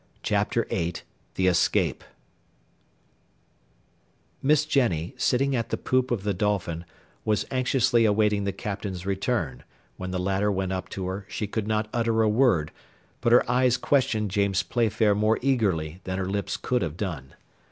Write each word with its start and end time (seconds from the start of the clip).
Chapter 0.23 0.63
VIII 0.71 0.95
THE 1.35 1.45
ESCAPE 1.45 2.03
Miss 4.41 4.65
Jenny, 4.65 5.13
sitting 5.15 5.55
at 5.55 5.69
the 5.69 5.77
poop 5.77 6.09
of 6.09 6.23
the 6.23 6.33
Dolphin, 6.33 6.85
was 7.23 7.45
anxiously 7.51 8.09
waiting 8.09 8.43
the 8.43 8.51
Captain's 8.51 9.05
return; 9.05 9.61
when 9.97 10.09
the 10.09 10.17
latter 10.17 10.51
went 10.51 10.71
up 10.73 10.89
to 10.89 11.05
her 11.05 11.27
she 11.29 11.45
could 11.45 11.67
not 11.67 11.87
utter 11.93 12.23
a 12.23 12.29
word, 12.29 12.71
but 13.21 13.31
her 13.31 13.47
eyes 13.47 13.77
questioned 13.77 14.31
James 14.31 14.63
Playfair 14.63 15.13
more 15.13 15.37
eagerly 15.43 16.01
than 16.05 16.17
her 16.17 16.25
lips 16.27 16.57
could 16.57 16.81
have 16.81 16.97
done. 16.97 17.35